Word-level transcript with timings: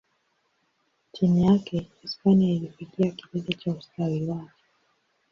Chini 1.11 1.47
yake, 1.47 1.91
Hispania 2.01 2.53
ilifikia 2.53 3.11
kilele 3.11 3.53
cha 3.53 3.71
ustawi 3.71 4.25
wake. 4.25 4.51